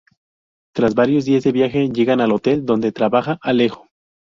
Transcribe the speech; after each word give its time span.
Tras 0.73 0.95
varios 0.95 1.25
días 1.25 1.43
de 1.43 1.51
viaje, 1.51 1.89
llegan 1.91 2.21
al 2.21 2.31
hotel 2.31 2.65
donde 2.65 2.91
trabaja 2.91 3.37
Alejo. 3.39 3.85